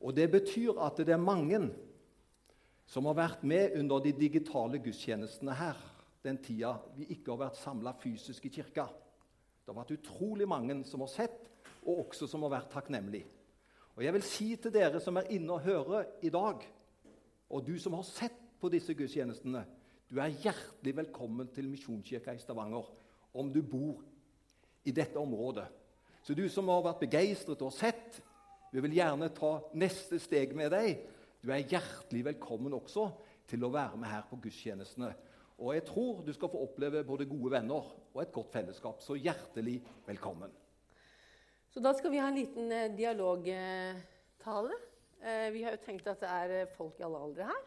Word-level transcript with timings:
Og 0.00 0.16
det 0.16 0.30
betyr 0.32 0.78
at 0.80 1.00
det 1.00 1.12
er 1.14 1.20
mange 1.20 1.60
som 2.90 3.06
har 3.06 3.18
vært 3.18 3.42
med 3.46 3.76
under 3.78 4.02
de 4.02 4.12
digitale 4.16 4.80
gudstjenestene 4.82 5.54
her 5.54 5.78
den 6.24 6.40
tida 6.42 6.74
vi 6.96 7.06
ikke 7.14 7.32
har 7.32 7.46
vært 7.46 7.60
samla 7.60 7.92
fysisk 8.00 8.46
i 8.48 8.52
kirka. 8.52 8.86
Det 9.64 9.72
har 9.72 9.78
vært 9.78 9.94
utrolig 9.96 10.48
mange 10.48 10.80
som 10.88 11.04
har 11.04 11.12
sett, 11.12 11.46
og 11.86 12.06
også 12.06 12.26
som 12.28 12.42
har 12.44 12.52
vært 12.58 12.72
takknemlige. 12.74 13.28
Og 13.96 14.04
jeg 14.04 14.14
vil 14.16 14.24
si 14.24 14.48
til 14.60 14.72
dere 14.74 15.00
som 15.00 15.16
er 15.16 15.30
inne 15.32 15.56
og 15.56 15.64
hører 15.64 16.08
i 16.24 16.32
dag, 16.32 16.64
og 17.50 17.66
du 17.66 17.74
som 17.80 17.96
har 17.96 18.06
sett 18.06 18.36
på 18.60 18.68
disse 18.72 18.94
gudstjenestene, 18.96 19.64
du 20.10 20.18
er 20.18 20.34
hjertelig 20.42 20.96
velkommen 20.96 21.48
til 21.54 21.68
Misjonskirka 21.70 22.34
i 22.34 22.42
Stavanger 22.42 22.88
om 23.38 23.50
du 23.52 23.60
bor 23.62 24.00
i 24.84 24.92
dette 24.94 25.18
området. 25.18 25.68
Så 26.22 26.34
du 26.34 26.48
som 26.52 26.68
har 26.68 26.82
vært 26.84 27.04
begeistret 27.04 27.62
og 27.62 27.72
sett, 27.72 28.20
vi 28.70 28.82
vil 28.84 28.94
gjerne 28.94 29.30
ta 29.34 29.56
neste 29.78 30.20
steg 30.22 30.54
med 30.58 30.70
deg. 30.74 31.00
Du 31.42 31.50
er 31.50 31.64
hjertelig 31.66 32.22
velkommen 32.28 32.74
også 32.76 33.08
til 33.50 33.64
å 33.66 33.72
være 33.74 33.98
med 33.98 34.10
her 34.12 34.22
på 34.28 34.38
gudstjenestene. 34.44 35.10
Og 35.60 35.74
jeg 35.74 35.84
tror 35.88 36.20
du 36.24 36.30
skal 36.32 36.52
få 36.52 36.62
oppleve 36.64 37.02
både 37.04 37.26
gode 37.28 37.52
venner 37.56 37.90
og 37.90 38.22
et 38.22 38.32
godt 38.32 38.54
fellesskap. 38.54 39.02
Så 39.02 39.18
hjertelig 39.18 39.80
velkommen. 40.06 40.52
Så 41.70 41.82
da 41.82 41.92
skal 41.94 42.14
vi 42.14 42.22
ha 42.22 42.28
en 42.30 42.38
liten 42.38 42.70
eh, 42.74 42.88
dialogtale. 42.94 44.78
Eh, 45.20 45.50
vi 45.54 45.64
har 45.66 45.76
jo 45.76 45.82
tenkt 45.84 46.08
at 46.10 46.22
det 46.22 46.30
er 46.30 46.54
eh, 46.62 46.72
folk 46.78 46.98
i 46.98 47.06
alle 47.06 47.20
aldre 47.26 47.50
her. 47.50 47.66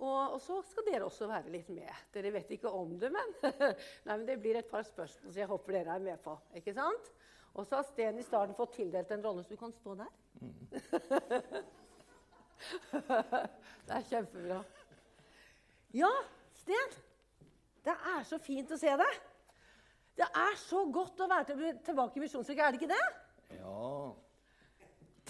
Og, 0.00 0.38
så 0.40 0.62
skal 0.64 0.86
dere 0.86 1.04
også 1.04 1.28
være 1.28 1.52
litt 1.52 1.68
med. 1.74 1.90
Dere 2.14 2.32
vet 2.32 2.54
ikke 2.56 2.70
om 2.72 2.94
det, 3.02 3.10
men, 3.12 3.34
Nei, 4.06 4.14
men 4.14 4.24
det 4.28 4.38
blir 4.40 4.56
et 4.56 4.70
par 4.70 4.86
spørsmål 4.88 5.34
så 5.34 5.42
jeg 5.42 5.50
håper 5.50 5.76
dere 5.76 5.98
er 5.98 6.06
med 6.06 6.22
på. 6.24 6.38
ikke 6.56 6.72
sant? 6.78 7.10
Og 7.54 7.66
så 7.66 7.76
har 7.80 7.86
Sten 7.88 8.18
i 8.18 8.26
starten 8.26 8.54
fått 8.54 8.74
tildelt 8.78 9.10
en 9.10 9.24
rolle, 9.24 9.44
så 9.44 9.54
du 9.54 9.60
kan 9.60 9.72
stå 9.74 9.94
der. 9.98 10.12
Mm. 10.40 10.70
det 13.86 13.94
er 13.96 14.08
kjempebra. 14.12 14.60
Ja, 15.96 16.12
Sten. 16.62 16.90
Det 17.84 17.96
er 18.14 18.22
så 18.28 18.38
fint 18.42 18.70
å 18.70 18.78
se 18.78 18.92
deg. 19.00 19.20
Det 20.20 20.28
er 20.36 20.56
så 20.60 20.82
godt 20.92 21.22
å 21.24 21.30
være 21.30 21.74
tilbake 21.86 22.18
i 22.18 22.22
Misjonskirken, 22.24 22.66
er 22.66 22.74
det 22.74 22.80
ikke 22.82 22.92
det? 22.92 23.06
Ja. 23.56 24.12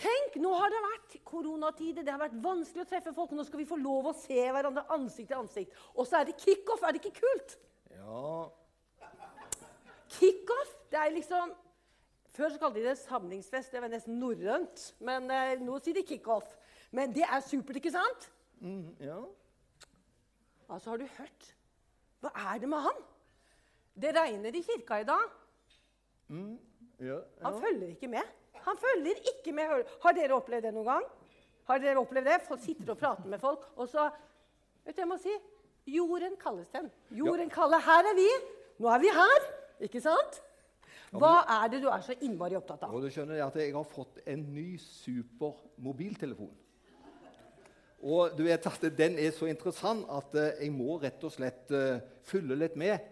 Tenk, 0.01 0.37
nå 0.41 0.51
har 0.57 0.73
det 0.73 0.81
vært 0.83 1.17
koronatider, 1.29 2.05
det 2.05 2.13
har 2.15 2.23
vært 2.23 2.39
vanskelig 2.43 2.87
å 2.87 2.89
treffe 2.89 3.13
folk. 3.15 3.35
Nå 3.37 3.45
skal 3.47 3.63
vi 3.63 3.69
få 3.69 3.79
lov 3.81 4.11
å 4.11 4.17
se 4.17 4.41
hverandre 4.41 4.87
ansikt 4.97 5.31
til 5.31 5.43
ansikt. 5.43 5.77
Og 5.95 6.09
så 6.09 6.21
er 6.21 6.31
det 6.31 6.39
kickoff. 6.41 6.83
Er 6.83 6.97
det 6.97 7.03
ikke 7.03 7.21
kult? 7.21 7.57
Ja. 7.95 8.31
Kickoff, 10.17 10.73
det 10.91 11.03
er 11.03 11.15
liksom 11.15 11.53
Før 12.41 12.55
så 12.55 12.61
kalte 12.63 12.81
de 12.81 12.87
det 12.89 12.97
samlingsfest. 12.97 13.75
Det 13.75 13.83
var 13.85 13.91
nesten 13.93 14.17
norrønt. 14.17 14.85
Men 15.05 15.27
eh, 15.29 15.59
nå 15.61 15.77
sier 15.85 15.99
de 15.99 16.07
kickoff. 16.09 16.55
Men 16.97 17.13
det 17.13 17.27
er 17.27 17.43
supert, 17.45 17.77
ikke 17.77 17.93
sant? 17.93 18.31
Mm, 18.65 18.95
ja. 19.05 19.19
Altså, 20.71 20.95
har 20.95 21.03
du 21.03 21.05
hørt? 21.19 21.51
Hva 22.25 22.33
er 22.55 22.63
det 22.63 22.71
med 22.73 22.81
han? 22.87 23.05
Det 24.01 24.15
regner 24.17 24.57
i 24.57 24.65
kirka 24.65 25.03
i 25.03 25.07
dag. 25.11 25.29
Mm, 26.33 26.57
ja, 27.03 27.19
ja. 27.19 27.45
Han 27.45 27.61
følger 27.61 27.93
ikke 27.93 28.09
med. 28.09 28.35
Han 28.65 28.81
følger 28.81 29.23
ikke 29.35 29.53
med. 29.61 29.87
Har 30.01 30.17
dere 30.17 30.41
opplevd 30.41 30.71
det 30.71 30.75
noen 30.79 30.89
gang? 30.89 31.09
Har 31.69 31.85
dere 31.85 32.01
opplevd 32.01 32.33
det? 32.33 32.43
Folk 32.49 32.65
sitter 32.65 32.95
og 32.95 33.01
prater 33.05 33.29
med 33.29 33.43
folk, 33.43 33.69
og 33.77 33.89
så 33.89 34.09
Vet 34.81 34.97
du 34.97 35.03
jeg 35.03 35.09
må 35.11 35.19
si? 35.21 35.33
Jorden 35.93 36.39
kalles 36.41 36.71
den. 36.73 36.87
Jorden 37.13 37.51
kaller. 37.53 37.83
Her 37.85 38.07
er 38.09 38.17
vi. 38.17 38.31
Nå 38.81 38.89
er 38.89 39.03
vi 39.03 39.11
her. 39.13 39.45
Ikke 39.85 40.01
sant? 40.01 40.39
Hva 41.11 41.41
er 41.57 41.71
det 41.73 41.81
du 41.83 41.89
er 41.91 42.03
så 42.07 42.15
innmari 42.23 42.55
opptatt 42.59 42.85
av? 42.87 42.95
Og 42.95 43.03
du 43.03 43.11
skjønner 43.11 43.43
at 43.43 43.57
Jeg 43.59 43.75
har 43.75 43.87
fått 43.87 44.21
en 44.31 44.45
ny 44.55 44.77
super 44.79 45.57
mobiltelefon. 45.83 46.53
Og 48.01 48.37
du 48.37 48.45
vet 48.47 48.67
at 48.67 48.85
Den 48.97 49.19
er 49.19 49.33
så 49.35 49.49
interessant 49.51 50.07
at 50.09 50.37
eh, 50.39 50.63
jeg 50.65 50.73
må 50.73 51.01
rett 51.03 51.25
og 51.27 51.35
slett 51.35 51.73
uh, 51.75 51.99
følge 52.25 52.57
litt 52.57 52.79
med. 52.79 53.11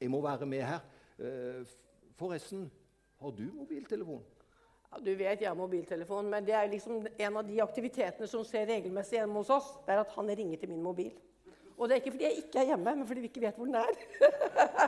Jeg 0.00 0.10
må 0.10 0.20
være 0.24 0.46
med 0.46 0.66
her. 0.66 0.82
Uh, 1.18 1.62
forresten, 2.18 2.66
har 3.22 3.30
du 3.30 3.46
mobiltelefon? 3.54 4.20
Ja, 4.88 4.98
du 5.04 5.14
vet 5.14 5.40
jeg 5.40 5.48
har 5.48 5.56
mobiltelefon, 5.56 6.28
men 6.32 6.44
det 6.46 6.54
er 6.56 6.68
liksom 6.70 7.06
en 7.06 7.38
av 7.38 7.46
de 7.46 7.62
aktivitetene 7.62 8.28
som 8.28 8.44
skjer 8.46 8.66
regelmessig 8.72 9.18
hjemme 9.20 9.40
hos 9.40 9.50
oss. 9.52 9.72
Det 9.86 9.94
er 9.94 10.02
at 10.02 10.14
han 10.16 10.30
ringer 10.32 10.60
til 10.60 10.72
min 10.72 10.82
mobil. 10.82 11.12
Og 11.78 11.86
det 11.86 11.94
er 11.94 12.00
ikke 12.02 12.14
fordi 12.16 12.26
jeg 12.26 12.42
ikke 12.42 12.62
er 12.62 12.70
hjemme, 12.72 12.94
men 12.96 13.06
fordi 13.06 13.22
vi 13.22 13.30
ikke 13.30 13.44
vet 13.44 13.58
hvor 13.58 13.68
den 13.68 13.78
er. 13.78 14.87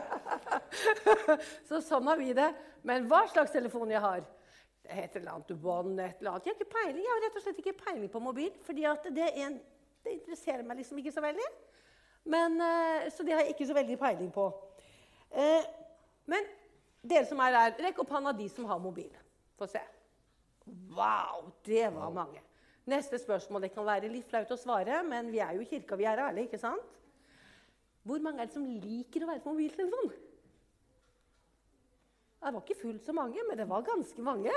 så 1.69 1.81
sånn 1.83 2.07
har 2.09 2.19
vi 2.19 2.33
det. 2.37 2.49
Men 2.87 3.07
hva 3.09 3.23
slags 3.29 3.53
telefon 3.53 3.91
jeg 3.93 4.01
har 4.03 4.23
et 4.91 5.15
eller 5.15 5.31
annet 5.35 5.51
One, 5.63 5.97
et 6.03 6.19
eller 6.19 6.31
annet. 6.31 6.47
Jeg 6.47 6.55
har 6.55 6.59
ikke 6.59 6.73
peiling. 6.73 7.03
Jeg 7.03 7.13
har 7.13 7.23
rett 7.25 7.37
og 7.37 7.45
slett 7.45 7.61
ikke 7.61 7.77
peiling 7.79 8.11
på 8.11 8.23
mobil, 8.23 8.51
fordi 8.65 8.87
det, 9.15 9.27
en, 9.43 9.59
det, 10.03 10.15
interesserer 10.17 10.65
meg 10.67 10.81
liksom 10.81 10.99
ikke 11.01 11.13
så 11.15 11.23
veldig. 11.23 11.49
Men, 12.31 12.57
eh, 12.61 13.09
så 13.13 13.25
det 13.25 13.35
har 13.35 13.45
jeg 13.45 13.55
ikke 13.55 13.69
så 13.69 13.77
veldig 13.77 13.97
peiling 14.01 14.31
på. 14.33 14.47
Eh, 15.31 15.67
men 16.29 16.47
dere 17.01 17.25
som 17.29 17.39
er 17.41 17.57
her, 17.57 17.75
rekk 17.87 18.01
opp 18.03 18.13
hånda 18.13 18.33
de 18.37 18.47
som 18.51 18.67
har 18.69 18.81
mobil. 18.81 19.11
Få 19.57 19.69
se. 19.69 19.81
Wow, 20.91 21.49
det 21.65 21.87
var 21.93 22.11
mange. 22.13 22.41
Neste 22.89 23.19
spørsmål. 23.21 23.67
Det 23.67 23.73
kan 23.75 23.87
være 23.87 24.09
litt 24.11 24.29
flaut 24.29 24.51
å 24.53 24.59
svare, 24.59 25.01
men 25.07 25.31
vi 25.33 25.41
er 25.41 25.55
jo 25.55 25.63
i 25.63 25.69
kirka, 25.69 25.97
vi 25.97 26.09
er 26.09 26.21
ærlige, 26.27 26.49
ikke 26.49 26.61
sant? 26.61 26.97
Hvor 28.05 28.21
mange 28.21 28.41
er 28.41 28.49
det 28.49 28.57
som 28.57 28.65
liker 28.65 29.23
å 29.23 29.29
være 29.29 29.43
på 29.43 29.53
mobiltelefon? 29.53 30.13
Det 32.41 32.51
var 32.55 32.63
ikke 32.63 32.79
fullt 32.79 33.05
så 33.05 33.13
mange, 33.13 33.43
men 33.47 33.57
det 33.57 33.67
var 33.69 33.83
ganske 33.85 34.21
mange. 34.25 34.51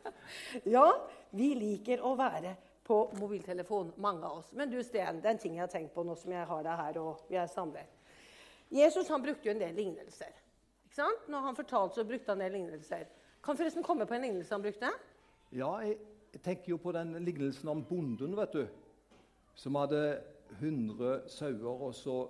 ja, 0.76 0.86
vi 1.32 1.54
liker 1.56 2.02
å 2.04 2.12
være 2.18 2.52
på 2.86 2.98
mobiltelefon, 3.16 3.94
mange 4.04 4.26
av 4.28 4.42
oss. 4.42 4.50
Men 4.52 4.68
du, 4.70 4.76
Sten, 4.84 5.22
det 5.22 5.30
er 5.30 5.32
en 5.32 5.40
ting 5.40 5.56
jeg 5.56 5.64
har 5.64 5.72
tenkt 5.72 5.94
på 5.94 6.04
nå 6.04 6.14
som 6.20 6.34
jeg 6.36 6.44
har 6.46 6.66
deg 6.66 6.82
her 6.82 6.98
og 7.00 7.24
vi 7.30 7.38
er 7.40 7.48
samlet. 7.50 7.88
Jesus 8.68 9.08
han 9.08 9.24
brukte 9.24 9.48
jo 9.48 9.54
en 9.54 9.62
del 9.62 9.74
lignelser. 9.78 10.36
Ikke 10.84 10.98
sant? 10.98 11.24
Når 11.32 11.48
han 11.48 11.56
fortalte, 11.56 11.96
så 11.96 12.04
brukte 12.04 12.34
han 12.34 12.42
en 12.42 12.44
del 12.44 12.58
lignelser. 12.58 13.08
Kan 13.42 13.56
forresten 13.56 13.86
komme 13.86 14.06
på 14.06 14.18
en 14.18 14.26
lignelse 14.28 14.52
han 14.52 14.64
brukte? 14.66 14.92
Ja, 15.56 15.72
jeg, 15.86 15.96
jeg 16.36 16.42
tenker 16.44 16.74
jo 16.74 16.82
på 16.82 16.92
den 16.94 17.16
lignelsen 17.24 17.72
om 17.72 17.84
bonden, 17.86 18.36
vet 18.36 18.58
du. 18.58 18.66
Som 19.56 19.80
hadde 19.80 20.02
100 20.60 21.30
sauer, 21.32 21.86
og 21.88 21.94
så 21.96 22.26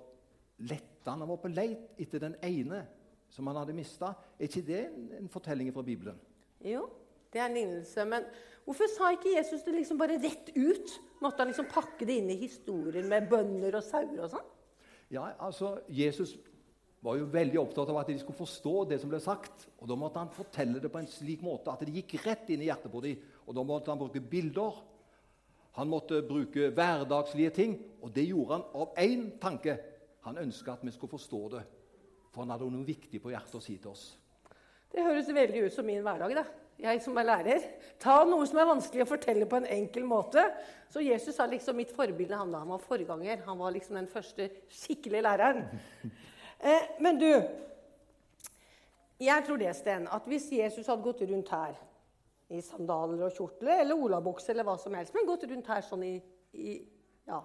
lette 0.62 1.10
han. 1.10 1.24
Han 1.24 1.34
var 1.34 1.42
på 1.42 1.50
leit 1.50 1.98
etter 2.00 2.22
den 2.22 2.38
ene 2.46 2.84
som 3.30 3.46
han 3.50 3.58
hadde 3.60 3.76
mista. 3.76 4.12
Er 4.38 4.48
ikke 4.48 4.64
det 4.66 4.82
en, 5.18 5.30
fortelling 5.32 5.72
fra 5.74 5.84
Bibelen? 5.86 6.18
Jo, 6.64 6.86
det 7.32 7.40
er 7.40 7.48
en 7.50 7.56
lignelse. 7.58 8.04
Men 8.08 8.26
hvorfor 8.64 8.90
sa 8.92 9.12
ikke 9.14 9.36
Jesus 9.36 9.64
det 9.66 9.74
liksom 9.76 10.00
bare 10.00 10.18
rett 10.22 10.52
ut? 10.56 10.98
Måtte 11.22 11.42
han 11.42 11.52
liksom 11.52 11.70
pakke 11.70 12.08
det 12.08 12.20
inn 12.20 12.32
i 12.32 12.40
historier 12.40 13.06
med 13.08 13.28
bønder 13.30 13.78
og 13.78 13.86
sauer 13.86 14.26
og 14.26 14.32
sånn? 14.34 14.52
Ja, 15.12 15.30
altså, 15.38 15.76
Jesus 15.88 16.34
var 17.06 17.18
jo 17.20 17.28
veldig 17.30 17.60
opptatt 17.60 17.90
av 17.92 18.00
at 18.00 18.10
de 18.10 18.18
skulle 18.18 18.40
forstå 18.40 18.74
det 18.90 18.98
som 19.02 19.10
ble 19.12 19.20
sagt. 19.22 19.68
Og 19.78 19.88
Da 19.88 19.98
måtte 19.98 20.18
han 20.18 20.32
fortelle 20.34 20.80
det 20.82 20.90
på 20.90 20.98
en 20.98 21.10
slik 21.10 21.44
måte 21.44 21.70
at 21.70 21.84
det 21.86 21.94
gikk 21.94 22.18
rett 22.24 22.50
inn 22.50 22.64
i 22.64 22.70
hjertet 22.70 22.92
på 22.92 23.02
dem. 23.04 23.20
Og 23.46 23.54
da 23.54 23.62
måtte 23.66 23.92
han 23.92 24.00
bruke 24.00 24.22
bilder. 24.22 24.80
Han 25.76 25.92
måtte 25.92 26.22
bruke 26.24 26.70
hverdagslige 26.72 27.52
ting, 27.52 27.76
og 28.00 28.14
det 28.16 28.24
gjorde 28.30 28.56
han 28.56 28.64
av 28.80 28.94
én 28.96 29.26
tanke. 29.38 29.76
Han 30.24 30.40
ønska 30.40 30.72
at 30.72 30.84
vi 30.86 30.90
skulle 30.94 31.12
forstå 31.12 31.40
det, 31.52 31.62
for 32.36 32.44
han 32.44 32.52
hadde 32.52 32.68
noe 32.68 32.84
viktig 32.84 33.16
på 33.24 33.32
hjertet 33.32 33.56
å 33.56 33.64
si 33.64 33.78
til 33.80 33.94
oss. 33.94 34.10
Det 34.92 35.00
høres 35.00 35.30
veldig 35.32 35.62
ut 35.64 35.72
som 35.72 35.86
min 35.88 36.04
hverdag. 36.04 36.34
da. 36.36 36.44
Jeg 36.76 37.00
som 37.00 37.16
er 37.16 37.24
lærer. 37.24 37.62
Ta 37.98 38.18
noe 38.28 38.44
som 38.44 38.58
er 38.60 38.68
vanskelig 38.68 39.06
å 39.06 39.08
fortelle 39.08 39.46
på 39.48 39.56
en 39.56 39.68
enkel 39.78 40.04
måte. 40.04 40.42
Så 40.92 41.00
Jesus 41.00 41.38
er 41.40 41.48
liksom 41.48 41.78
mitt 41.80 41.94
forbilde. 41.96 42.36
Han, 42.36 42.52
da. 42.52 42.60
han 42.60 42.74
var 42.74 42.84
forganger. 42.84 43.40
Han 43.46 43.56
var 43.62 43.72
liksom 43.72 43.96
den 43.96 44.10
første 44.12 44.50
skikkelige 44.68 45.24
læreren. 45.24 45.64
Eh, 46.56 46.86
men 47.04 47.18
du 47.20 47.28
Jeg 49.20 49.44
tror 49.44 49.58
det, 49.60 49.74
Sten, 49.76 50.06
at 50.08 50.24
hvis 50.24 50.46
Jesus 50.48 50.86
hadde 50.88 51.04
gått 51.04 51.20
rundt 51.28 51.50
her 51.52 51.74
i 52.48 52.62
sandaler 52.64 53.26
og 53.26 53.34
kjortler 53.36 53.82
eller 53.82 54.00
olabukse 54.00 54.54
eller 54.54 54.64
hva 54.64 54.78
som 54.80 54.96
helst, 54.96 55.12
men 55.12 55.28
gått 55.28 55.44
rundt 55.50 55.68
her 55.68 55.84
sånn 55.84 56.06
i, 56.08 56.14
i 56.56 56.78
ja, 57.28 57.42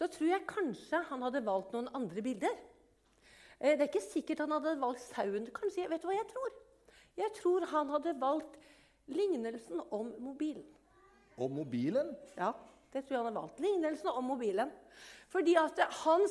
så 0.00 0.08
tror 0.08 0.30
jeg 0.30 0.48
kanskje 0.48 1.02
han 1.10 1.26
hadde 1.26 1.44
valgt 1.44 1.76
noen 1.76 1.92
andre 1.92 2.24
bilder. 2.24 2.56
Eh, 3.60 3.74
det 3.74 3.84
er 3.84 3.90
ikke 3.90 4.04
sikkert 4.04 4.44
han 4.44 4.54
hadde 4.54 4.78
valgt 4.80 5.04
sauen. 5.08 5.46
Kanskje, 5.54 5.88
vet 5.90 6.02
du 6.02 6.08
hva 6.10 6.16
jeg 6.16 6.30
tror? 6.30 6.56
Jeg 7.18 7.34
tror 7.40 7.66
han 7.72 7.92
hadde 7.96 8.14
valgt 8.20 8.58
lignelsen 9.10 9.82
om 9.90 10.12
mobilen. 10.22 10.66
Om 11.38 11.54
mobilen? 11.60 12.12
Ja. 12.36 12.52
Det 12.92 13.02
tror 13.04 13.14
jeg 13.14 13.20
han 13.20 13.28
hadde 13.28 13.40
valgt. 13.42 13.60
Lignelsen 13.60 14.10
om 14.14 14.24
mobilen. 14.24 14.70
Fordi 15.28 15.54
at 15.60 15.80
han 16.04 16.24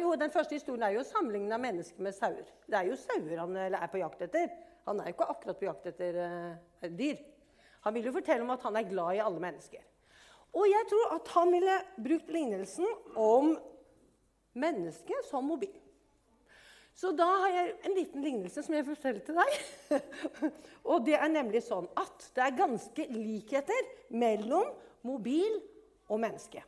jo, 0.00 0.14
Den 0.14 0.30
første 0.30 0.54
historien 0.54 0.82
er 0.82 0.90
jo 0.96 1.02
sammenligna 1.02 1.56
mennesker 1.56 2.02
med 2.02 2.12
sauer. 2.12 2.48
Det 2.66 2.74
er 2.74 2.88
jo 2.88 2.96
sauer 2.96 3.38
han 3.38 3.56
er 3.56 3.86
på 3.86 3.98
jakt 3.98 4.22
etter. 4.22 4.48
Han 4.86 5.00
er 5.00 5.04
jo 5.04 5.14
ikke 5.14 5.30
akkurat 5.30 5.58
på 5.58 5.64
jakt 5.64 5.86
etter 5.86 6.18
uh, 6.18 6.88
dyr. 6.90 7.16
Han 7.80 7.94
vil 7.94 8.04
jo 8.04 8.12
fortelle 8.12 8.42
om 8.42 8.50
at 8.50 8.62
han 8.62 8.76
er 8.76 8.88
glad 8.88 9.14
i 9.14 9.22
alle 9.22 9.40
mennesker. 9.40 9.80
Og 10.54 10.66
jeg 10.70 10.86
tror 10.90 11.14
at 11.14 11.30
han 11.34 11.52
ville 11.52 11.78
brukt 12.04 12.30
lignelsen 12.30 12.86
om 13.16 13.54
mennesket 14.54 15.30
som 15.30 15.44
mobil. 15.44 15.83
Så 16.94 17.10
da 17.18 17.26
har 17.26 17.50
jeg 17.50 17.72
en 17.88 17.96
liten 17.96 18.22
lignelse 18.22 18.62
som 18.62 18.74
jeg 18.76 18.86
forteller 18.86 19.24
til 19.26 19.38
deg. 19.38 20.02
og 20.90 21.02
det 21.06 21.16
er 21.18 21.32
nemlig 21.32 21.64
sånn 21.66 21.88
at 21.98 22.28
det 22.36 22.44
er 22.44 22.58
ganske 22.60 23.06
likheter 23.10 23.88
mellom 24.14 24.70
mobil 25.06 25.58
og 26.06 26.22
menneske. 26.22 26.62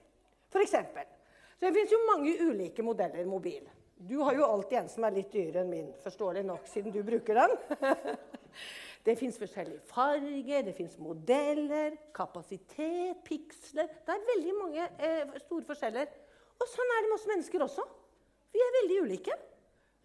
For 0.50 0.64
eksempel, 0.64 1.06
så 1.56 1.68
Det 1.68 1.74
fins 1.78 1.92
jo 1.94 2.02
mange 2.10 2.34
ulike 2.42 2.82
modeller 2.84 3.24
mobil. 3.24 3.62
Du 3.96 4.18
har 4.20 4.34
jo 4.36 4.44
alltid 4.44 4.78
en 4.78 4.90
som 4.92 5.06
er 5.08 5.14
litt 5.16 5.30
dyrere 5.32 5.62
enn 5.62 5.70
min, 5.72 5.86
forståelig 6.02 6.42
nok, 6.44 6.66
siden 6.68 6.92
du 6.92 7.00
bruker 7.06 7.38
den. 7.38 7.54
det 9.06 9.14
fins 9.16 9.38
forskjellige 9.40 9.86
farger, 9.88 10.66
det 10.66 10.74
fins 10.76 10.98
modeller, 11.00 11.96
kapasitet, 12.12 13.22
piksler 13.24 13.88
Det 13.88 14.12
er 14.12 14.28
veldig 14.34 14.56
mange 14.58 14.88
eh, 14.98 15.36
store 15.46 15.64
forskjeller. 15.70 16.12
Og 16.60 16.68
sånn 16.68 16.92
er 16.92 17.04
det 17.04 17.08
med 17.08 17.16
oss 17.16 17.28
mennesker 17.30 17.64
også. 17.64 17.86
Vi 18.52 18.60
er 18.60 18.76
veldig 18.82 19.04
ulike. 19.06 19.38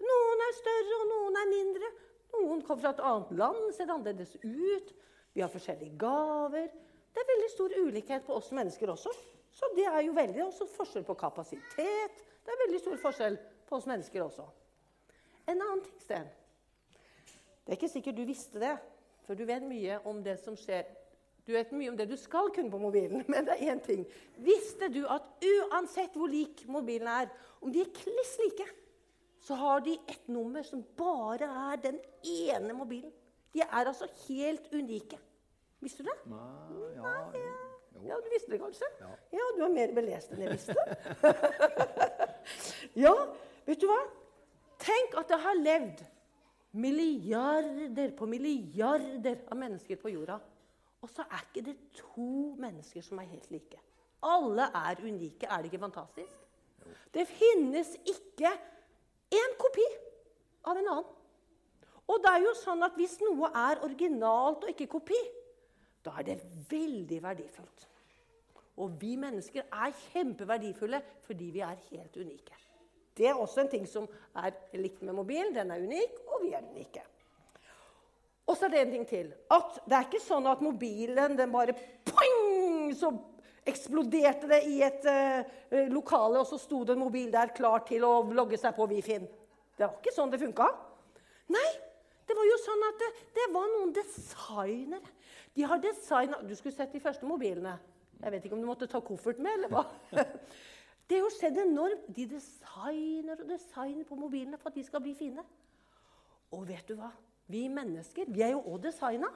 Noen 0.01 0.45
er 0.47 0.55
større, 0.57 0.99
og 0.99 1.09
noen 1.11 1.39
er 1.41 1.51
mindre. 1.51 1.91
Noen 2.31 2.63
kommer 2.65 2.85
fra 2.85 2.93
et 2.95 3.03
annet 3.11 3.33
land, 3.41 3.61
ser 3.75 3.91
annerledes 3.91 4.37
ut. 4.43 4.93
Vi 5.33 5.43
har 5.43 5.51
forskjellige 5.51 5.97
gaver. 5.99 6.71
Det 7.11 7.21
er 7.21 7.29
veldig 7.33 7.49
stor 7.51 7.75
ulikhet 7.75 8.25
på 8.27 8.35
oss 8.35 8.51
mennesker 8.55 8.91
også. 8.91 9.11
Så 9.51 9.67
det 9.75 9.85
er 9.87 9.99
jo 10.05 10.15
veldig 10.15 10.45
også 10.45 10.67
forskjell 10.77 11.03
på 11.07 11.17
kapasitet. 11.19 12.23
Det 12.41 12.53
er 12.53 12.61
veldig 12.65 12.79
stor 12.81 13.01
forskjell 13.03 13.37
på 13.67 13.77
oss 13.77 13.87
mennesker 13.89 14.23
også. 14.23 14.45
En 15.51 15.59
annen 15.59 15.83
ting, 15.83 15.99
Sten. 16.01 16.29
Det 17.61 17.75
er 17.75 17.77
ikke 17.77 17.91
sikkert 17.91 18.17
du 18.17 18.25
visste 18.25 18.61
det, 18.61 18.73
for 19.25 19.37
du 19.37 19.43
vet 19.47 19.63
mye 19.67 19.99
om 20.09 20.21
det 20.23 20.37
som 20.41 20.55
skjer. 20.57 20.87
Du 21.45 21.53
vet 21.55 21.71
mye 21.75 21.91
om 21.91 21.97
det 21.97 22.07
du 22.09 22.15
skal 22.19 22.51
kunne 22.55 22.71
på 22.71 22.79
mobilen, 22.81 23.25
men 23.31 23.47
det 23.47 23.57
er 23.57 23.73
én 23.73 23.81
ting. 23.83 24.05
Visste 24.39 24.89
du 24.93 25.03
at 25.05 25.45
uansett 25.45 26.15
hvor 26.17 26.31
lik 26.31 26.63
mobilen 26.71 27.09
er, 27.11 27.31
om 27.61 27.73
de 27.73 27.83
er 27.83 27.93
kliss 27.95 28.37
like, 28.41 28.67
så 29.41 29.57
har 29.57 29.81
de 29.85 29.97
et 30.09 30.29
nummer 30.29 30.63
som 30.65 30.83
bare 30.97 31.49
er 31.71 31.81
den 31.81 31.99
ene 32.23 32.73
mobilen. 32.77 33.11
De 33.53 33.61
er 33.61 33.87
altså 33.87 34.07
helt 34.27 34.69
unike. 34.73 35.17
Visste 35.81 36.03
du 36.03 36.09
det? 36.09 36.17
Nei, 36.29 36.93
ja, 36.95 37.13
jo. 37.35 38.05
Ja, 38.05 38.15
du 38.17 38.29
visste 38.33 38.51
det 38.53 38.59
kanskje? 38.61 38.87
Ja. 39.01 39.09
ja 39.33 39.47
du 39.57 39.63
er 39.65 39.73
mer 39.73 39.93
belest 39.97 40.31
enn 40.33 40.45
jeg 40.45 40.55
visste. 40.55 40.75
ja, 43.03 43.13
vet 43.67 43.81
du 43.81 43.87
hva? 43.89 43.99
Tenk 44.81 45.17
at 45.21 45.29
det 45.29 45.39
har 45.43 45.59
levd 45.59 46.01
milliarder 46.81 48.13
på 48.17 48.29
milliarder 48.29 49.43
av 49.51 49.59
mennesker 49.59 49.99
på 50.01 50.13
jorda. 50.13 50.39
Og 51.01 51.09
så 51.09 51.25
er 51.27 51.45
ikke 51.47 51.65
det 51.65 51.77
to 51.97 52.55
mennesker 52.61 53.05
som 53.05 53.19
er 53.21 53.29
helt 53.33 53.49
like. 53.53 53.81
Alle 54.21 54.69
er 54.77 55.01
unike. 55.01 55.49
Er 55.49 55.61
det 55.61 55.71
ikke 55.71 55.85
fantastisk? 55.85 56.37
Det 57.13 57.25
finnes 57.29 57.95
ikke 58.05 58.53
én 59.31 59.57
kopi 59.59 59.87
av 60.67 60.77
en 60.77 60.87
annen. 60.87 61.11
Og 62.11 62.19
det 62.23 62.31
er 62.31 62.43
jo 62.43 62.55
sånn 62.59 62.83
at 62.83 62.97
hvis 62.99 63.19
noe 63.23 63.51
er 63.55 63.83
originalt 63.85 64.65
og 64.65 64.73
ikke 64.73 64.89
kopi, 64.91 65.19
da 66.03 66.17
er 66.19 66.27
det 66.31 66.41
veldig 66.71 67.21
verdifullt. 67.23 67.87
Og 68.81 68.97
vi 68.99 69.13
mennesker 69.19 69.67
er 69.67 69.93
kjempeverdifulle 70.09 70.99
fordi 71.27 71.51
vi 71.53 71.63
er 71.63 71.79
helt 71.91 72.17
unike. 72.17 72.57
Det 73.17 73.27
er 73.27 73.37
også 73.37 73.63
en 73.63 73.71
ting 73.71 73.87
som 73.87 74.07
er 74.39 74.55
likt 74.79 75.03
med 75.03 75.15
mobilen. 75.15 75.53
Den 75.53 75.71
er 75.71 75.83
unik, 75.83 76.21
og 76.31 76.45
vi 76.45 76.53
er 76.55 76.63
unike. 76.63 77.03
Og 78.47 78.57
så 78.57 78.65
er 78.65 78.73
det 78.73 78.81
en 78.81 78.93
ting 78.95 79.07
til. 79.07 79.33
At 79.51 79.81
det 79.85 79.97
er 79.97 80.07
ikke 80.07 80.23
sånn 80.23 80.47
at 80.49 80.63
mobilen 80.63 81.37
den 81.37 81.51
bare 81.53 81.75
poing, 82.07 82.95
Så 82.97 83.11
eksploderte 83.71 84.49
det 84.51 84.61
i 84.69 84.81
et 84.85 85.07
uh, 85.07 85.87
lokale, 85.91 86.41
og 86.41 86.47
så 86.49 86.59
sto 86.61 86.83
det 86.85 86.95
en 86.95 87.05
mobil 87.05 87.31
der 87.33 87.53
klar 87.55 87.85
til 87.87 88.05
å 88.07 88.17
logge 88.35 88.59
seg 88.59 88.75
på 88.77 88.87
Wifin. 88.91 89.25
Det 89.77 89.87
var 89.87 89.97
ikke 89.97 90.13
sånn 90.13 90.33
det 90.33 90.41
funka. 90.41 90.67
Nei, 91.51 91.69
det 92.27 92.37
var 92.37 92.47
jo 92.47 92.57
sånn 92.63 92.83
at 92.87 92.99
det, 93.01 93.09
det 93.39 93.47
var 93.55 93.71
noen 93.71 93.95
designere. 93.95 95.15
De 95.51 95.65
har 95.67 95.81
designa 95.83 96.37
Du 96.47 96.53
skulle 96.55 96.75
sett 96.75 96.93
de 96.95 97.01
første 97.03 97.27
mobilene. 97.27 97.73
Jeg 98.21 98.31
vet 98.35 98.45
ikke 98.45 98.55
om 98.55 98.61
du 98.61 98.69
måtte 98.69 98.87
ta 98.87 99.01
koffert 99.03 99.41
med, 99.41 99.57
eller 99.57 99.71
hva. 99.73 99.85
Det 101.09 101.17
har 101.17 101.25
jo 101.25 101.31
skjedd 101.35 101.57
enormt. 101.59 102.05
De 102.15 102.23
designer 102.37 103.41
og 103.41 103.49
designer 103.49 104.05
på 104.07 104.15
mobilene 104.15 104.55
for 104.61 104.71
at 104.71 104.77
de 104.77 104.83
skal 104.87 105.01
bli 105.03 105.11
fine. 105.17 105.43
Og 106.55 106.61
vet 106.69 106.87
du 106.87 106.95
hva? 106.95 107.09
Vi 107.51 107.65
mennesker 107.67 108.29
vi 108.31 108.45
er 108.45 108.53
jo 108.53 108.61
òg 108.63 108.85
designa. 108.85 109.27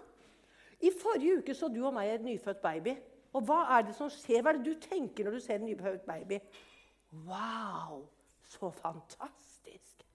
I 0.79 0.93
forrige 0.95 1.41
uke 1.41 1.55
så 1.57 1.67
du 1.67 1.81
og 1.81 1.91
meg 1.97 2.13
et 2.13 2.23
nyfødt 2.23 2.61
baby. 2.63 2.93
Og 3.35 3.43
hva 3.43 3.61
er 3.75 3.87
det 3.87 3.95
som 3.97 4.09
skjer? 4.11 4.41
Hva 4.41 4.53
er 4.53 4.61
det 4.61 4.71
du 4.71 4.87
tenker 4.87 5.27
når 5.27 5.37
du 5.37 5.43
ser 5.43 5.59
en 5.59 5.67
nyfødt 5.67 6.05
baby? 6.07 6.39
Wow, 7.27 8.05
så 8.47 8.69
fantastisk! 8.71 10.05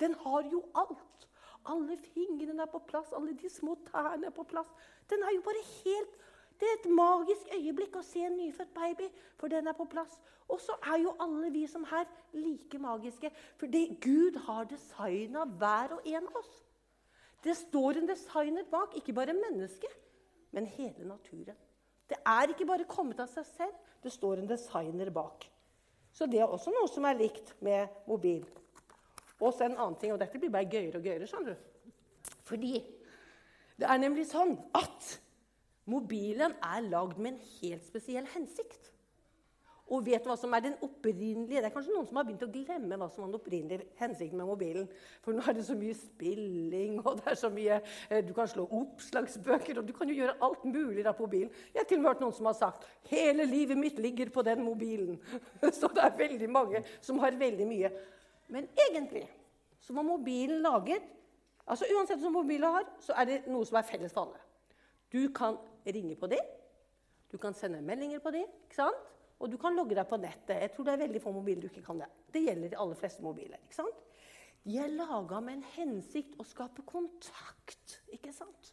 Den 0.00 0.14
har 0.20 0.48
jo 0.52 0.60
alt. 0.76 1.28
Alle 1.66 1.96
fingrene 2.12 2.62
er 2.62 2.70
på 2.70 2.82
plass, 2.88 3.12
alle 3.16 3.32
de 3.34 3.48
små 3.50 3.78
tærne 3.88 4.28
er 4.28 4.34
på 4.34 4.44
plass. 4.46 4.68
Den 5.10 5.24
er 5.24 5.34
jo 5.34 5.44
bare 5.46 5.64
helt 5.82 6.24
Det 6.56 6.64
er 6.64 6.78
et 6.78 6.86
magisk 6.88 7.50
øyeblikk 7.52 7.98
å 8.00 8.02
se 8.06 8.22
en 8.24 8.38
nyfødt 8.38 8.70
baby, 8.72 9.10
for 9.36 9.52
den 9.52 9.66
er 9.68 9.74
på 9.76 9.84
plass. 9.92 10.14
Og 10.48 10.56
så 10.64 10.72
er 10.88 11.02
jo 11.02 11.10
alle 11.20 11.50
vi 11.52 11.66
som 11.68 11.84
her 11.84 12.06
like 12.32 12.78
magiske, 12.80 13.28
fordi 13.60 13.82
Gud 14.00 14.38
har 14.46 14.64
designa 14.64 15.44
hver 15.44 15.92
og 15.98 16.08
en 16.08 16.30
av 16.30 16.38
oss. 16.40 16.54
Det 17.44 17.58
står 17.60 18.00
en 18.00 18.08
designer 18.08 18.64
bak, 18.72 18.96
ikke 18.96 19.12
bare 19.12 19.36
mennesket, 19.36 19.98
men 20.56 20.70
hele 20.78 21.04
naturen. 21.04 21.60
Det 22.06 22.18
er 22.22 22.52
ikke 22.52 22.68
bare 22.68 22.86
kommet 22.88 23.20
av 23.22 23.30
seg 23.30 23.46
selv, 23.48 23.76
det 24.02 24.12
står 24.14 24.40
en 24.40 24.50
designer 24.50 25.10
bak. 25.14 25.48
Så 26.14 26.28
det 26.30 26.40
er 26.40 26.48
også 26.48 26.72
noe 26.72 26.88
som 26.88 27.04
er 27.08 27.18
likt 27.18 27.52
med 27.64 27.92
mobil. 28.08 28.44
Og 29.36 29.52
så 29.52 29.66
en 29.66 29.76
annen 29.76 29.98
ting, 30.00 30.14
og 30.14 30.20
dette 30.22 30.38
blir 30.40 30.52
bare 30.52 30.68
gøyere 30.70 31.00
og 31.00 31.04
gøyere. 31.04 31.26
skjønner 31.28 31.54
du. 31.56 31.92
Fordi 32.46 32.78
det 33.76 33.88
er 33.90 34.00
nemlig 34.00 34.24
sånn 34.30 34.54
at 34.76 35.16
mobilen 35.90 36.54
er 36.64 36.86
lagd 36.86 37.18
med 37.18 37.34
en 37.34 37.42
helt 37.58 37.84
spesiell 37.84 38.26
hensikt. 38.32 38.92
Og 39.86 40.02
vet 40.02 40.24
hva 40.26 40.34
som 40.34 40.50
er 40.56 40.64
den 40.64 40.74
opprinnelige 40.82 41.60
Det 41.62 41.68
er 41.68 41.74
kanskje 41.74 41.94
noen 41.94 42.08
som 42.08 42.18
har 42.18 42.24
begynt 42.26 42.42
å 42.42 42.50
glemme 42.50 42.96
hva 42.98 43.06
som 43.06 43.22
var 43.22 43.28
den 43.30 43.38
opprinnelige 43.38 43.86
hensikten 44.00 44.40
med 44.40 44.48
mobilen. 44.48 44.88
For 45.22 45.36
nå 45.36 45.44
er 45.46 45.54
det 45.54 45.66
så 45.68 45.76
mye 45.78 45.94
spilling, 45.94 46.98
og 47.04 47.20
det 47.20 47.30
er 47.30 47.38
så 47.38 47.50
mye 47.54 47.78
eh, 47.78 48.22
Du 48.26 48.32
kan 48.34 48.50
slå 48.50 48.66
oppslagsbøker, 48.80 49.78
og 49.78 49.86
du 49.86 49.94
kan 49.94 50.10
jo 50.10 50.18
gjøre 50.18 50.36
alt 50.42 50.66
mulig 50.66 51.06
da 51.06 51.14
på 51.14 51.28
mobilen. 51.28 51.54
Jeg 51.70 51.84
har 51.84 51.88
til 51.90 52.00
og 52.00 52.02
med 52.02 52.10
hørt 52.10 52.24
noen 52.24 52.36
som 52.36 52.50
har 52.50 52.58
sagt 52.58 52.86
'Hele 53.06 53.46
livet 53.46 53.78
mitt 53.78 53.98
ligger 54.02 54.30
på 54.34 54.42
den 54.42 54.64
mobilen'. 54.66 55.18
Så 55.78 55.88
det 55.94 56.02
er 56.02 56.18
veldig 56.18 56.50
mange 56.50 56.82
som 57.00 57.18
har 57.22 57.38
veldig 57.38 57.66
mye. 57.66 57.90
Men 58.48 58.68
egentlig 58.90 59.28
så 59.80 59.94
var 59.94 60.02
mobilen 60.02 60.62
laget 60.62 61.02
altså 61.66 61.86
Uansett 61.94 62.22
hva 62.22 62.30
mobilen 62.30 62.74
har, 62.74 62.86
så 63.02 63.14
er 63.18 63.24
det 63.24 63.38
noe 63.50 63.66
som 63.66 63.78
er 63.78 63.86
felles 63.86 64.14
for 64.14 64.26
alle. 64.26 64.40
Du 65.12 65.32
kan 65.34 65.58
ringe 65.86 66.16
på 66.18 66.26
dem, 66.30 66.42
du 67.32 67.38
kan 67.38 67.54
sende 67.54 67.82
meldinger 67.82 68.22
på 68.22 68.30
dem, 68.34 68.46
ikke 68.66 68.78
sant? 68.78 69.15
Og 69.40 69.50
du 69.52 69.58
kan 69.60 69.76
logge 69.76 69.96
deg 69.96 70.08
på 70.08 70.18
nettet. 70.20 70.62
Jeg 70.62 70.72
tror 70.72 70.86
det 70.86 70.94
er 70.94 71.02
veldig 71.04 71.20
få 71.22 71.32
mobiler 71.34 71.66
du 71.66 71.68
ikke 71.68 71.84
kan 71.84 72.00
det. 72.00 72.08
Det 72.32 72.42
gjelder 72.46 72.72
de 72.72 72.78
aller 72.82 72.98
fleste 73.00 73.24
mobiler. 73.24 73.60
ikke 73.66 73.78
sant? 73.78 74.02
De 74.66 74.78
er 74.82 74.94
laga 74.96 75.40
med 75.44 75.58
en 75.58 75.66
hensikt 75.76 76.38
å 76.40 76.46
skape 76.46 76.82
kontakt. 76.88 78.00
ikke 78.14 78.32
sant? 78.32 78.72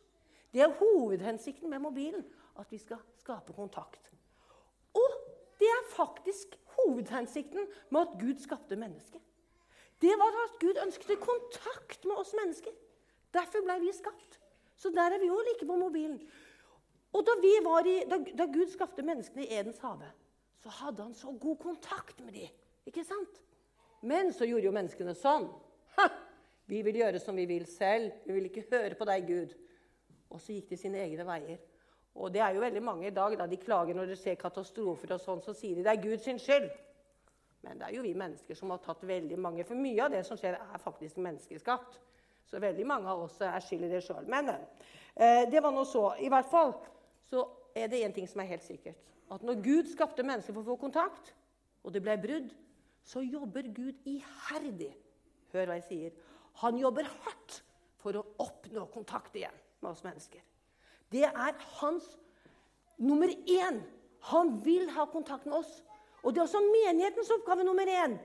Det 0.53 0.63
er 0.63 0.75
hovedhensikten 0.79 1.69
med 1.69 1.83
mobilen. 1.83 2.23
At 2.59 2.71
vi 2.71 2.77
skal 2.77 3.01
skape 3.17 3.53
kontakt. 3.53 4.11
Og 4.93 5.19
det 5.59 5.69
er 5.69 5.91
faktisk 5.95 6.55
hovedhensikten 6.77 7.67
med 7.89 8.01
at 8.01 8.17
Gud 8.21 8.39
skapte 8.41 8.77
mennesket. 8.77 9.21
Det 10.01 10.13
var 10.19 10.39
at 10.43 10.57
Gud 10.59 10.79
ønsket 10.85 11.19
kontakt 11.19 12.05
med 12.05 12.19
oss 12.19 12.33
mennesker. 12.37 12.73
Derfor 13.33 13.63
ble 13.65 13.79
vi 13.81 13.93
skapt. 13.95 14.39
Så 14.75 14.91
der 14.93 15.15
er 15.15 15.21
vi 15.21 15.31
òg 15.31 15.45
like 15.47 15.65
på 15.65 15.77
mobilen. 15.79 16.19
Og 17.13 17.25
da, 17.25 17.35
i, 17.45 17.95
da, 18.09 18.17
da 18.17 18.45
Gud 18.49 18.71
skapte 18.73 19.05
menneskene 19.05 19.45
i 19.45 19.53
Edens 19.53 19.79
hage, 19.79 20.09
så 20.63 20.71
hadde 20.79 21.03
han 21.03 21.15
så 21.17 21.31
god 21.31 21.59
kontakt 21.59 22.19
med 22.23 22.33
dem. 22.33 22.51
Ikke 22.87 23.03
sant? 23.03 23.41
Men 24.03 24.31
så 24.35 24.47
gjorde 24.47 24.69
jo 24.69 24.75
menneskene 24.75 25.15
sånn. 25.15 25.49
Ha! 25.97 26.07
Vi 26.71 26.79
vil 26.87 27.01
gjøre 27.01 27.19
som 27.19 27.35
vi 27.35 27.43
vil 27.47 27.65
selv. 27.67 28.13
Vi 28.23 28.35
vil 28.37 28.47
ikke 28.47 28.63
høre 28.71 28.95
på 28.95 29.07
deg, 29.07 29.27
Gud. 29.27 29.55
Og 30.31 30.39
så 30.39 30.55
gikk 30.55 30.71
de 30.71 30.79
sine 30.79 31.01
egne 31.03 31.25
veier. 31.27 31.59
Og 32.15 32.31
det 32.31 32.43
er 32.45 32.55
jo 32.55 32.63
veldig 32.63 32.83
mange 32.85 33.09
i 33.09 33.15
dag 33.15 33.35
da 33.39 33.47
de 33.49 33.59
klager 33.59 33.97
når 33.97 34.13
de 34.13 34.17
ser 34.19 34.39
katastrofer, 34.39 35.15
og 35.15 35.21
sånn, 35.21 35.41
så 35.43 35.55
sier 35.57 35.75
de 35.75 35.83
det 35.85 35.91
er 35.91 36.01
Guds 36.03 36.29
skyld. 36.45 36.69
Men 37.63 37.79
det 37.79 37.87
er 37.87 37.95
jo 37.97 38.03
vi 38.03 38.13
mennesker 38.17 38.57
som 38.59 38.71
har 38.73 38.81
tatt 38.83 39.03
veldig 39.07 39.39
mange. 39.39 39.65
For 39.67 39.79
mye 39.79 40.05
av 40.05 40.13
det 40.13 40.23
som 40.27 40.39
skjer, 40.39 40.59
er 40.59 40.83
faktisk 40.83 41.19
menneskeskapt. 41.23 41.99
Så 42.47 42.59
veldig 42.61 42.85
mange 42.87 43.09
av 43.09 43.23
oss 43.25 43.39
er 43.41 43.59
skyld 43.63 43.87
i 43.87 43.91
det 43.91 44.03
sjøl. 44.05 44.27
Men 44.29 44.51
eh, 44.51 45.43
det 45.49 45.63
var 45.63 45.71
nå 45.75 45.85
så. 45.87 46.09
I 46.19 46.31
hvert 46.31 46.49
fall 46.51 46.75
så 47.29 47.45
er 47.75 47.89
det 47.91 48.03
én 48.05 48.13
ting 48.13 48.29
som 48.29 48.41
er 48.41 48.51
helt 48.53 48.65
sikkert 48.65 48.99
at 49.33 49.43
når 49.43 49.61
Gud 49.63 49.89
skapte 49.91 50.25
mennesker 50.25 50.53
for 50.53 50.61
å 50.61 50.73
få 50.73 50.75
kontakt, 50.83 51.33
og 51.83 51.93
det 51.95 52.03
ble 52.03 52.15
brudd, 52.21 52.51
så 53.03 53.23
jobber 53.25 53.67
Gud 53.75 53.95
iherdig. 54.07 54.91
Hør 55.53 55.69
hva 55.69 55.77
jeg 55.79 55.87
sier. 55.87 56.17
Han 56.61 56.77
jobber 56.79 57.07
hardt 57.25 57.59
for 58.01 58.19
å 58.19 58.25
oppnå 58.43 58.85
kontakt 58.93 59.35
igjen 59.37 59.55
med 59.81 59.91
oss 59.91 60.03
mennesker. 60.05 60.43
Det 61.11 61.25
er 61.27 61.57
hans 61.79 62.05
nummer 63.01 63.29
én. 63.29 63.81
Han 64.31 64.55
vil 64.65 64.87
ha 64.95 65.05
kontakt 65.11 65.47
med 65.49 65.57
oss. 65.59 65.81
Og 66.23 66.31
det 66.31 66.39
er 66.39 66.47
også 66.47 66.61
menighetens 66.63 67.31
oppgave 67.35 67.65
nummer 67.67 67.89
én 67.89 68.15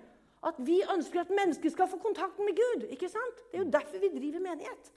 At 0.47 0.55
vi 0.63 0.77
ønsker 0.87 1.25
at 1.25 1.33
mennesker 1.35 1.73
skal 1.75 1.89
få 1.91 1.99
kontakt 1.99 2.39
med 2.39 2.55
Gud. 2.55 2.87
ikke 2.95 3.09
sant? 3.11 3.41
Det 3.51 3.59
er 3.59 3.65
jo 3.65 3.71
derfor 3.71 3.99
vi 3.99 4.13
driver 4.13 4.41
menighet. 4.41 4.93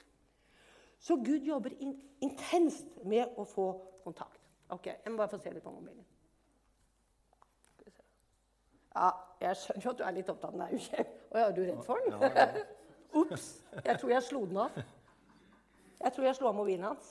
Så 0.98 1.16
Gud 1.16 1.42
jobber 1.42 1.74
in 1.80 1.96
intenst 2.22 2.86
med 3.04 3.34
å 3.36 3.44
få 3.44 3.72
kontakt. 4.04 4.41
Ok, 4.72 4.86
Jeg 4.86 5.12
må 5.12 5.16
bare 5.20 5.28
få 5.28 5.38
se 5.38 5.52
litt 5.52 5.64
på 5.64 5.70
mobilen. 5.70 6.04
Ja, 8.92 9.08
jeg 9.40 9.56
skjønner 9.56 9.84
jo 9.84 9.92
at 9.92 9.98
du 9.98 10.04
er 10.04 10.14
litt 10.16 10.30
opptatt 10.32 10.52
av 10.52 10.60
den. 10.60 10.80
Å 11.32 11.40
ja, 11.40 11.46
er 11.48 11.54
du 11.56 11.62
redd 11.64 11.82
for 11.84 12.00
den? 12.04 12.64
Ops! 13.20 13.46
Jeg 13.88 13.98
tror 14.00 14.12
jeg 14.14 14.24
slo 14.24 14.40
den 14.48 14.58
av. 14.62 14.76
Jeg 16.02 16.12
tror 16.14 16.26
jeg 16.26 16.36
slo 16.38 16.48
av 16.48 16.56
mobilen 16.56 16.86
hans. 16.88 17.10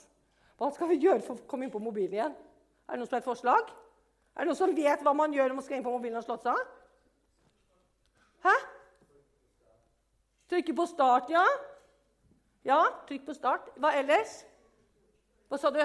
Hva 0.58 0.68
skal 0.74 0.90
vi 0.90 0.98
gjøre 1.02 1.22
for 1.24 1.38
å 1.38 1.46
komme 1.50 1.66
inn 1.66 1.72
på 1.74 1.80
mobilen 1.82 2.16
igjen? 2.16 2.34
Er 2.86 2.94
det 2.94 3.00
noen 3.00 3.08
som 3.08 3.16
har 3.16 3.22
et 3.22 3.28
forslag? 3.28 3.70
Er 4.34 4.42
det 4.42 4.50
noen 4.50 4.58
som 4.58 4.74
vet 4.76 5.04
hva 5.06 5.14
man 5.16 5.34
gjør 5.34 5.50
når 5.50 5.58
man 5.58 5.66
skal 5.66 5.78
inn 5.78 5.86
på 5.86 5.94
mobilen 5.94 6.18
og 6.18 6.26
slått 6.26 6.46
seg 6.46 6.58
av? 6.58 6.72
Hæ? 8.46 8.54
Trykke 10.52 10.74
på 10.82 10.86
start, 10.90 11.30
ja. 11.32 11.44
Ja, 12.66 12.80
trykk 13.08 13.26
på 13.30 13.38
start. 13.38 13.70
Hva 13.78 13.94
ellers? 13.98 14.40
Hva 15.50 15.62
sa 15.62 15.70
du? 15.74 15.82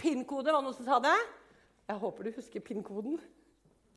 PIN-kode, 0.00 0.52
var 0.52 0.60
det 0.60 0.68
noen 0.68 0.76
som 0.76 0.86
sa 0.88 1.00
det? 1.02 1.16
Jeg 1.86 2.02
håper 2.02 2.26
du 2.26 2.36
husker 2.36 2.64
PIN-koden. 2.64 3.18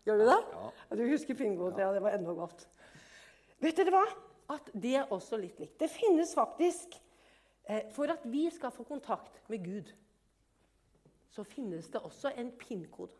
Gjør 0.08 0.22
du 0.22 0.26
det? 0.30 0.40
Ja. 0.54 0.98
Du 0.98 1.06
husker 1.10 1.38
PIN-koden, 1.38 1.80
ja. 1.82 1.92
Det 1.94 2.04
var 2.04 2.18
enda 2.18 2.36
godt. 2.38 2.66
Vet 3.60 3.80
dere 3.80 3.94
hva? 3.94 4.04
At 4.56 4.70
det 4.74 4.96
er 4.98 5.14
også 5.14 5.38
litt 5.38 5.60
likt. 5.62 5.78
Det 5.82 5.90
finnes 5.92 6.32
faktisk 6.38 6.96
eh, 7.70 7.90
For 7.94 8.10
at 8.10 8.24
vi 8.26 8.48
skal 8.54 8.74
få 8.74 8.86
kontakt 8.88 9.42
med 9.52 9.66
Gud, 9.66 9.92
så 11.30 11.44
finnes 11.46 11.90
det 11.94 12.02
også 12.02 12.32
en 12.38 12.50
PIN-kode. 12.58 13.14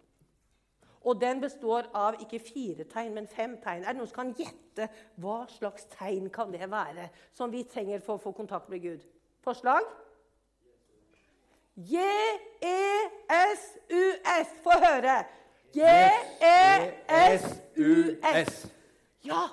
Og 1.08 1.20
den 1.22 1.40
består 1.40 1.88
av 1.96 2.18
ikke 2.20 2.42
fire 2.44 2.84
tegn, 2.90 3.14
men 3.16 3.28
fem 3.30 3.56
tegn. 3.64 3.86
Er 3.86 3.94
det 3.94 4.02
noen 4.02 4.10
som 4.10 4.18
kan 4.20 4.34
gjette 4.36 4.90
hva 5.22 5.44
slags 5.52 5.86
tegn 5.94 6.28
kan 6.34 6.52
det 6.52 6.68
være 6.72 7.08
som 7.38 7.52
vi 7.54 7.64
trenger 7.64 8.04
for 8.04 8.18
å 8.18 8.24
få 8.24 8.34
kontakt 8.36 8.68
med 8.72 8.84
Gud? 8.84 9.06
Forslag? 9.46 9.86
J-E-S-U-S. 11.80 12.60
Få 14.64 14.72
høre. 14.84 15.24
J-E-S-U-S. 15.76 16.92
Ja, 19.24 19.48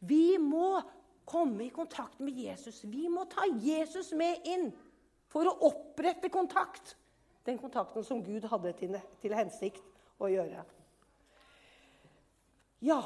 vi 0.00 0.38
må 0.38 0.80
komme 1.26 1.66
i 1.66 1.68
kontakt 1.74 2.20
med 2.20 2.32
Jesus. 2.38 2.84
Vi 2.84 3.08
må 3.12 3.24
ta 3.28 3.42
Jesus 3.60 4.12
med 4.16 4.36
inn 4.46 4.72
for 5.32 5.46
å 5.50 5.58
opprette 5.68 6.28
kontakt. 6.32 6.96
Den 7.46 7.58
kontakten 7.58 8.04
som 8.06 8.24
Gud 8.24 8.46
hadde 8.50 8.72
til, 8.78 8.96
til 9.22 9.34
hensikt 9.36 9.82
å 10.22 10.26
gjøre. 10.30 10.64
Ja, 12.86 13.02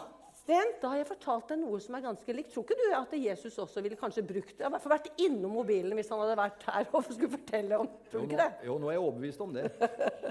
Sten, 0.51 0.73
da 0.83 0.89
har 0.91 0.99
jeg 0.99 1.07
fortalt 1.07 1.53
deg 1.53 1.61
noe 1.61 1.79
som 1.79 1.95
er 1.95 2.03
ganske 2.03 2.35
likt. 2.35 2.49
Tror 2.51 2.65
ikke 2.65 2.75
du 2.81 2.95
at 2.97 3.13
Jesus 3.15 3.55
også 3.63 3.83
ville 3.85 3.99
kanskje 3.99 4.25
brukt 4.27 4.57
det? 4.59 4.65
I 4.67 4.71
hvert 4.75 4.83
fall 4.83 4.93
vært 4.97 5.21
innom 5.23 5.53
mobilen 5.55 5.95
hvis 5.95 6.09
han 6.11 6.19
hadde 6.25 6.35
vært 6.41 6.65
her 6.67 6.89
og 6.91 7.05
skulle 7.15 7.31
fortelle 7.37 7.79
om 7.79 7.91
Tror 8.11 8.25
du 8.25 8.27
ikke 8.27 8.41
det? 8.41 8.49
jo, 8.67 8.75
nå 8.83 8.89
er 8.91 8.97
jeg 8.97 9.05
overbevist 9.05 9.45
om 9.45 9.53
det. 9.55 9.69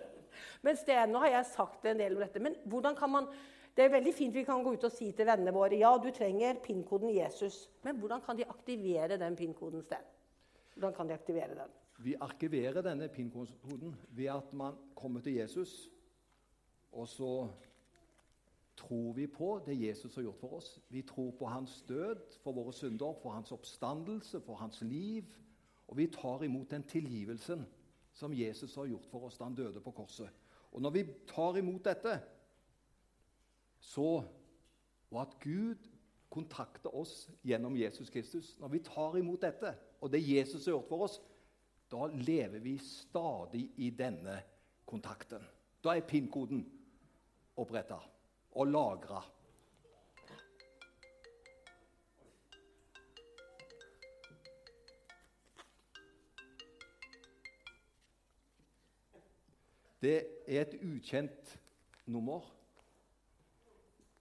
Men 0.65 0.79
Sten, 0.81 1.13
nå 1.13 1.21
har 1.23 1.31
jeg 1.37 1.47
sagt 1.53 1.87
en 1.87 2.01
del 2.03 2.17
om 2.17 2.25
dette. 2.25 2.41
Men 2.43 2.57
hvordan 2.67 2.99
kan 2.99 3.13
man 3.13 3.29
Det 3.77 3.85
er 3.85 3.93
veldig 3.93 4.11
fint 4.17 4.35
vi 4.35 4.43
kan 4.43 4.59
gå 4.65 4.73
ut 4.75 4.83
og 4.89 4.91
si 4.91 5.07
til 5.15 5.29
vennene 5.29 5.53
våre 5.55 5.79
ja, 5.79 5.93
du 6.03 6.09
trenger 6.11 6.59
PIN-koden 6.65 7.13
Jesus. 7.15 7.69
Men 7.87 8.01
hvordan 8.01 8.19
kan 8.25 8.35
de 8.35 8.43
aktivere 8.43 9.15
den 9.21 9.39
PIN-koden, 9.39 9.85
Sten? 9.87 10.03
Hvordan 10.73 10.97
kan 10.97 11.07
de 11.07 11.15
aktivere 11.15 11.55
den? 11.55 11.71
Vi 12.03 12.17
arkiverer 12.19 12.83
denne 12.83 13.07
PIN-koden 13.07 13.95
ved 14.17 14.33
at 14.35 14.51
man 14.51 14.75
kommer 14.99 15.23
til 15.23 15.39
Jesus, 15.39 15.87
og 16.91 17.07
så 17.07 17.31
tror 18.79 19.13
vi 19.13 19.27
på 19.27 19.59
det 19.65 19.75
Jesus 19.81 20.15
har 20.15 20.23
gjort 20.23 20.39
for 20.39 20.53
oss. 20.59 20.79
Vi 20.89 21.01
tror 21.01 21.31
på 21.31 21.45
hans 21.45 21.81
død 21.87 22.21
for 22.43 22.55
våre 22.55 22.73
synder, 22.73 23.13
for 23.21 23.35
hans 23.35 23.51
oppstandelse, 23.51 24.41
for 24.41 24.55
hans 24.55 24.81
liv. 24.81 25.25
Og 25.87 25.97
vi 25.97 26.07
tar 26.07 26.43
imot 26.43 26.71
den 26.71 26.83
tilgivelsen 26.87 27.65
som 28.13 28.33
Jesus 28.33 28.75
har 28.75 28.87
gjort 28.87 29.07
for 29.11 29.27
oss 29.27 29.37
da 29.37 29.47
han 29.49 29.57
døde 29.57 29.81
på 29.81 29.91
korset. 29.91 30.29
Og 30.71 30.81
når 30.81 30.89
vi 30.95 31.05
tar 31.27 31.57
imot 31.57 31.85
dette, 31.85 32.19
så 33.79 34.23
Og 35.09 35.21
at 35.21 35.39
Gud 35.41 35.87
kontakter 36.29 36.95
oss 36.95 37.31
gjennom 37.41 37.73
Jesus 37.75 38.09
Kristus 38.09 38.59
Når 38.59 38.67
vi 38.67 38.79
tar 38.79 39.15
imot 39.17 39.41
dette, 39.41 39.73
og 40.01 40.11
det 40.11 40.21
Jesus 40.21 40.65
har 40.65 40.71
gjort 40.71 40.87
for 40.87 41.03
oss, 41.03 41.21
da 41.91 42.05
lever 42.05 42.59
vi 42.59 42.77
stadig 42.77 43.71
i 43.77 43.89
denne 43.89 44.35
kontakten. 44.85 45.41
Da 45.83 45.95
er 45.95 46.05
PIN-koden 46.05 46.61
oppretta 47.57 47.97
og 48.55 48.67
lagre. 48.67 49.21
Det 59.99 60.15
er 60.47 60.61
et 60.63 60.77
ukjent 60.79 61.57
nummer. 62.07 62.45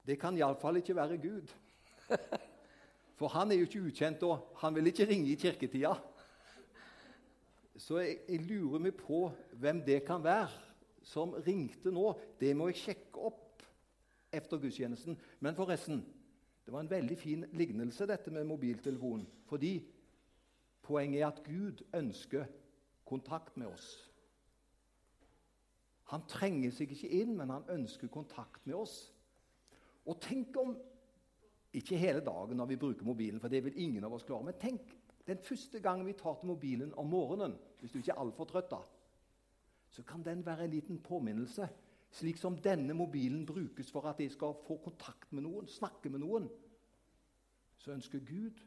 Det 0.06 0.18
kan 0.18 0.36
iallfall 0.36 0.80
ikke 0.80 0.96
være 0.96 1.18
Gud. 1.22 1.54
For 3.18 3.30
han 3.34 3.50
er 3.50 3.58
jo 3.58 3.66
ikke 3.66 3.82
ukjent, 3.86 4.22
og 4.22 4.54
han 4.62 4.74
vil 4.74 4.90
ikke 4.90 5.06
ringe 5.06 5.30
i 5.30 5.38
kirketida. 5.38 5.94
Så 7.78 8.00
jeg, 8.02 8.18
jeg 8.28 8.46
lurer 8.46 8.82
meg 8.82 8.96
på 8.98 9.28
hvem 9.58 9.84
det 9.86 10.00
kan 10.06 10.22
være 10.24 10.50
som 11.06 11.34
ringte 11.46 11.92
nå. 11.94 12.10
Det 12.40 12.54
må 12.56 12.70
jeg 12.70 12.82
sjekke 12.82 13.28
opp 13.30 13.47
etter 14.32 14.60
gudstjenesten. 14.60 15.18
Men 15.40 15.56
forresten, 15.56 16.02
det 16.64 16.72
var 16.72 16.84
en 16.84 16.90
veldig 16.90 17.18
fin 17.18 17.46
lignelse, 17.52 18.06
dette 18.06 18.30
med 18.30 18.46
mobiltelefonen. 18.48 19.26
Fordi 19.48 19.72
poenget 20.82 21.22
er 21.22 21.30
at 21.30 21.42
Gud 21.44 21.84
ønsker 21.94 22.44
kontakt 23.08 23.56
med 23.56 23.70
oss. 23.72 23.88
Han 26.08 26.24
trenger 26.28 26.72
seg 26.72 26.92
ikke 26.92 27.10
inn, 27.20 27.34
men 27.36 27.50
han 27.52 27.66
ønsker 27.72 28.08
kontakt 28.12 28.64
med 28.66 28.78
oss. 28.78 29.00
Og 30.08 30.20
tenk 30.24 30.56
om 30.56 30.76
Ikke 31.76 31.98
hele 32.00 32.22
dagen 32.24 32.56
når 32.56 32.66
vi 32.70 32.76
bruker 32.80 33.04
mobilen, 33.04 33.40
for 33.40 33.52
det 33.52 33.58
vil 33.60 33.74
ingen 33.76 34.04
av 34.04 34.14
oss 34.16 34.22
klare. 34.24 34.46
Men 34.46 34.54
tenk 34.56 34.94
den 35.28 35.38
første 35.44 35.82
gangen 35.84 36.06
vi 36.08 36.14
tar 36.16 36.38
til 36.40 36.48
mobilen 36.48 36.94
om 36.96 37.10
morgenen, 37.12 37.58
hvis 37.80 37.92
du 37.92 37.98
ikke 37.98 38.14
er 38.14 38.22
altfor 38.22 38.48
trøtt, 38.48 38.70
da, 38.70 38.78
så 39.92 40.02
kan 40.02 40.22
den 40.24 40.46
være 40.46 40.64
en 40.64 40.70
liten 40.70 40.98
påminnelse. 41.04 41.68
Slik 42.10 42.38
som 42.40 42.56
denne 42.64 42.94
mobilen 42.96 43.44
brukes 43.46 43.90
for 43.92 44.08
at 44.08 44.20
jeg 44.20 44.32
skal 44.32 44.56
få 44.66 44.78
kontakt 44.84 45.32
med 45.32 45.44
noen, 45.44 45.68
snakke 45.68 46.10
med 46.10 46.22
noen, 46.24 46.48
så 47.78 47.92
ønsker 47.92 48.24
Gud 48.24 48.62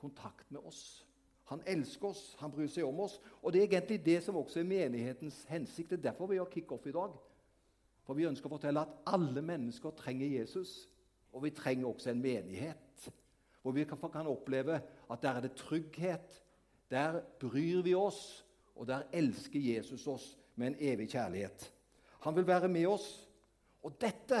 kontakt 0.00 0.50
med 0.50 0.62
oss. 0.64 1.04
Han 1.50 1.60
elsker 1.68 2.08
oss, 2.08 2.22
han 2.40 2.52
bryr 2.52 2.70
seg 2.72 2.86
om 2.88 3.02
oss. 3.04 3.18
Og 3.42 3.52
det 3.52 3.60
er 3.60 3.66
egentlig 3.68 4.00
det 4.04 4.20
som 4.24 4.38
også 4.40 4.62
er 4.62 4.68
menighetens 4.68 5.42
hensikt. 5.50 5.90
Det 5.90 5.98
er 5.98 6.08
derfor 6.10 6.30
vi 6.30 6.40
har 6.40 6.48
kickoff 6.50 6.86
i 6.88 6.94
dag. 6.94 7.18
For 8.04 8.16
vi 8.16 8.28
ønsker 8.28 8.48
å 8.48 8.56
fortelle 8.56 8.84
at 8.84 9.12
alle 9.12 9.42
mennesker 9.44 9.92
trenger 9.98 10.32
Jesus. 10.38 10.86
Og 11.34 11.44
vi 11.44 11.52
trenger 11.52 11.90
også 11.90 12.14
en 12.14 12.24
menighet 12.24 13.10
hvor 13.64 13.72
vi 13.72 13.86
kan, 13.88 14.26
oppleve 14.28 14.74
at 15.10 15.22
der 15.22 15.38
er 15.38 15.40
det 15.40 15.54
trygghet. 15.56 16.42
Der 16.90 17.22
bryr 17.40 17.82
vi 17.82 17.94
oss, 17.94 18.44
og 18.76 18.86
der 18.86 19.06
elsker 19.12 19.60
Jesus 19.60 20.06
oss 20.06 20.38
med 20.54 20.66
en 20.66 20.76
evig 20.80 21.08
kjærlighet. 21.08 21.73
Han 22.24 22.36
vil 22.36 22.46
være 22.48 22.70
med 22.72 22.86
oss, 22.88 23.06
og 23.84 23.96
dette 24.00 24.40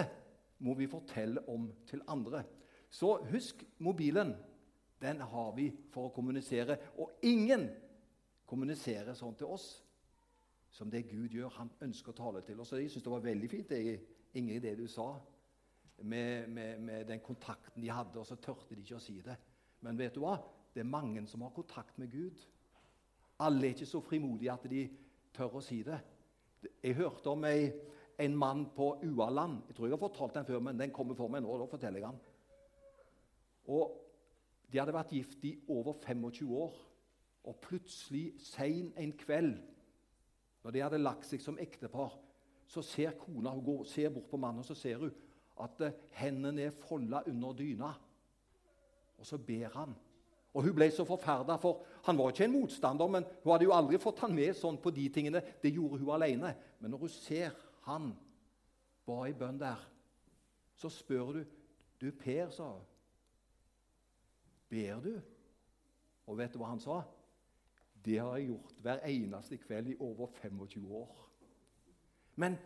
må 0.64 0.74
vi 0.78 0.88
fortelle 0.88 1.42
om 1.52 1.68
til 1.88 2.02
andre. 2.08 2.44
Så 2.88 3.16
husk 3.30 3.64
mobilen. 3.78 4.34
Den 5.02 5.20
har 5.20 5.50
vi 5.56 5.68
for 5.92 6.08
å 6.08 6.14
kommunisere. 6.14 6.78
Og 7.02 7.18
ingen 7.28 7.66
kommuniserer 8.48 9.16
sånn 9.18 9.36
til 9.36 9.50
oss 9.52 9.66
som 10.72 10.90
det 10.90 11.04
Gud 11.10 11.34
gjør. 11.34 11.52
Han 11.58 11.72
ønsker 11.84 12.14
å 12.14 12.18
tale 12.22 12.42
til 12.46 12.60
oss. 12.62 12.72
Og 12.72 12.80
jeg 12.80 12.92
syns 12.92 13.04
det 13.04 13.12
var 13.12 13.26
veldig 13.26 13.50
fint, 13.50 13.74
det, 13.74 13.98
Ingrid, 14.38 14.64
det 14.64 14.78
du 14.80 14.86
sa 14.90 15.10
med, 16.02 16.48
med, 16.48 16.80
med, 16.80 17.04
den 17.06 17.20
kontakten 17.22 17.82
de 17.82 17.92
hadde, 17.92 18.18
og 18.18 18.26
så 18.26 18.38
tørte 18.40 18.74
de 18.74 18.82
ikke 18.82 18.98
å 18.98 19.02
si 19.02 19.20
det. 19.22 19.36
Men 19.84 19.98
vet 19.98 20.16
du 20.16 20.24
hva? 20.24 20.38
Det 20.74 20.82
er 20.82 20.90
mange 20.90 21.22
som 21.30 21.44
har 21.44 21.52
kontakt 21.54 21.98
med 22.00 22.10
Gud. 22.10 22.40
Alle 23.44 23.68
er 23.68 23.76
ikke 23.76 23.90
så 23.90 24.00
frimodige 24.02 24.54
at 24.54 24.66
de 24.70 24.86
tør 25.34 25.60
å 25.60 25.62
si 25.62 25.82
det. 25.86 26.00
Jeg 26.82 26.96
hørte 26.98 27.32
om 27.32 27.44
ei, 27.48 27.72
en 28.20 28.36
mann 28.36 28.66
på 28.76 28.92
Ualand. 29.02 29.62
Jeg 29.68 29.76
tror 29.76 29.86
jeg 29.86 29.96
har 29.96 30.02
fortalt 30.02 30.34
den 30.34 30.46
før, 30.46 30.62
men 30.62 30.78
den 30.78 30.92
kommer 30.94 31.16
for 31.18 31.32
meg 31.32 31.42
nå. 31.42 31.58
da 31.58 31.66
forteller 31.70 32.00
jeg 32.00 32.08
den. 32.08 32.20
Og 33.74 34.00
De 34.72 34.80
hadde 34.80 34.94
vært 34.96 35.12
gift 35.14 35.44
i 35.46 35.52
over 35.70 35.94
25 36.02 36.50
år. 36.56 36.78
Og 37.44 37.56
plutselig, 37.62 38.32
sein 38.42 38.92
en 38.98 39.12
kveld, 39.12 39.52
når 40.64 40.70
de 40.70 40.80
hadde 40.82 40.98
lagt 40.98 41.28
seg 41.28 41.42
som 41.44 41.58
ektepar, 41.60 42.16
så 42.66 42.82
ser 42.82 43.14
kona 43.20 43.52
hun 43.52 43.64
går, 43.64 43.84
ser 43.84 44.10
bort 44.10 44.30
på 44.30 44.40
mannen 44.40 44.64
og 44.64 44.66
så 44.66 44.74
ser 44.74 45.02
hun 45.02 45.12
at 45.62 45.82
eh, 45.84 45.98
hendene 46.18 46.70
er 46.70 46.78
folda 46.88 47.20
under 47.30 47.52
dyna. 47.52 47.92
Og 49.18 49.26
så 49.26 49.38
ber 49.38 49.68
han. 49.76 49.94
Og 50.54 50.62
Hun 50.62 50.74
ble 50.76 50.86
så 50.94 51.04
forferda, 51.06 51.56
for 51.58 51.82
han 52.06 52.18
var 52.18 52.30
ikke 52.30 52.44
en 52.46 52.54
motstander, 52.54 53.08
men 53.10 53.24
hun 53.42 53.52
hadde 53.52 53.66
jo 53.66 53.74
aldri 53.74 53.98
fått 53.98 54.20
han 54.22 54.34
med 54.36 54.54
sånn 54.54 54.78
på 54.78 54.92
de 54.94 55.08
tingene. 55.10 55.42
Det 55.62 55.72
gjorde 55.74 55.98
hun 55.98 56.12
alene. 56.14 56.52
Men 56.78 56.94
når 56.94 57.02
hun 57.02 57.10
ser 57.10 57.56
han 57.88 58.12
var 59.06 59.26
i 59.26 59.34
bønn 59.36 59.58
der, 59.58 59.82
så 60.78 60.90
spør 60.90 61.38
du 61.38 61.44
Du, 62.00 62.10
Per, 62.10 62.50
sa 62.50 62.66
hun. 62.68 62.86
Ber 64.68 65.00
du? 65.00 65.12
Og 66.26 66.36
vet 66.36 66.52
du 66.52 66.58
hva 66.58 66.72
han 66.72 66.82
sa? 66.82 66.98
Det 68.04 68.18
har 68.18 68.34
jeg 68.36 68.50
gjort 68.50 68.80
hver 68.82 69.04
eneste 69.08 69.56
kveld 69.62 69.92
i 69.92 69.96
over 70.02 70.28
25 70.42 70.90
år. 70.92 71.14
Men 72.36 72.58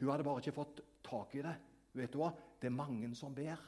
hun 0.00 0.10
hadde 0.10 0.26
bare 0.26 0.42
ikke 0.42 0.58
fått 0.58 0.82
tak 1.06 1.34
i 1.38 1.44
det. 1.46 1.54
Vet 1.96 2.12
du 2.12 2.18
hva? 2.20 2.32
Det 2.60 2.68
er 2.68 2.76
mange 2.76 3.08
som 3.16 3.34
ber, 3.34 3.62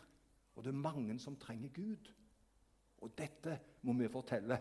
og 0.54 0.64
det 0.64 0.72
er 0.74 0.84
mange 0.84 1.16
som 1.22 1.38
trenger 1.40 1.72
Gud. 1.72 2.12
Og 3.02 3.12
dette 3.18 3.58
må 3.82 3.94
vi 3.98 4.08
fortelle. 4.08 4.58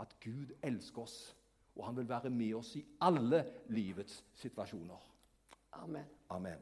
At 0.00 0.16
Gud 0.20 0.50
elsker 0.62 1.02
oss, 1.02 1.36
og 1.76 1.86
han 1.86 1.96
vil 1.96 2.08
være 2.08 2.30
med 2.30 2.54
oss 2.58 2.72
i 2.76 2.84
alle 3.06 3.44
livets 3.70 4.24
situasjoner. 4.42 5.10
Amen. 5.78 6.10
Amen. 6.30 6.58